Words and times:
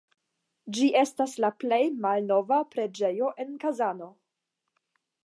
Ĝi 0.77 0.85
estas 1.01 1.35
la 1.43 1.51
plej 1.63 1.79
malnova 2.07 2.61
preĝejo 2.73 3.29
en 3.45 3.53
Kazano. 3.65 4.09